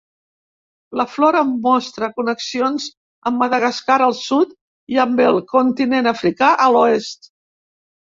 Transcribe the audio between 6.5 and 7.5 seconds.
a l'oest.